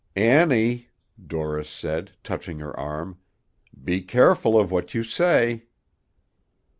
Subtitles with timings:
[0.15, 0.89] "Annie,"
[1.23, 3.19] Dorris said, touching her arm,
[3.83, 5.65] "be careful of what you say."